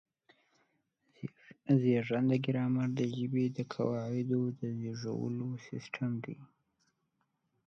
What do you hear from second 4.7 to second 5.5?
زېږولو